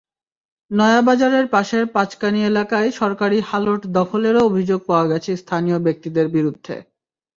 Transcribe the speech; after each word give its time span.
নয়াবাজারের 0.71 1.45
পাশের 1.47 1.83
পাঁচকানি 1.87 2.39
এলাকায় 2.43 2.89
সরকারি 2.91 3.37
হালট 3.41 3.81
দখলেরও 3.97 4.41
অভিযোগ 4.43 4.79
পাওয়া 4.85 5.05
গেছে 5.11 5.31
স্থানীয় 5.37 5.77
ব্যক্তিদের 5.79 6.27
বিরুদ্ধে। 6.29 6.75